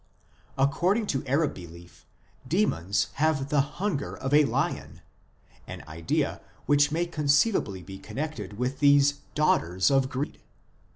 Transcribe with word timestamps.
According 0.57 1.05
to 1.13 1.23
Arab 1.27 1.53
belief 1.53 2.07
demons 2.47 3.09
have 3.21 3.49
the 3.49 3.61
hunger 3.77 4.17
of 4.17 4.33
a 4.33 4.45
lion, 4.45 5.01
an 5.67 5.83
idea 5.87 6.41
which 6.65 6.91
may 6.91 7.05
conceivably 7.05 7.83
be 7.83 7.99
connected 7.99 8.57
with 8.57 8.79
these" 8.79 9.19
daughters 9.35 9.91
of 9.91 10.09
greed 10.09 10.41